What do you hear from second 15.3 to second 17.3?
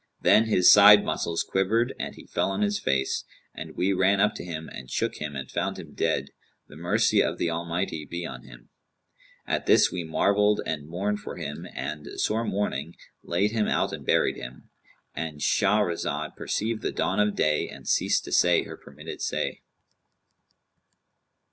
Shahrazad perceived the dawn